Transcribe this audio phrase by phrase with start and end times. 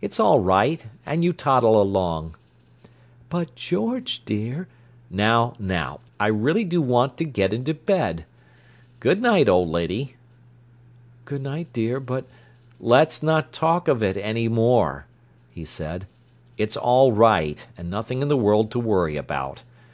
[0.00, 2.34] "It's all right, and you toddle along."
[3.28, 4.66] "But, George, dear—"
[5.08, 6.00] "Now, now!
[6.18, 8.24] I really do want to get into bed.
[8.98, 10.16] Good night, old lady."
[11.26, 12.00] "Good night, dear.
[12.00, 12.24] But—"
[12.80, 15.06] "Let's not talk of it any more,"
[15.48, 16.08] he said.
[16.58, 19.62] "It's all right, and nothing in the world to worry about.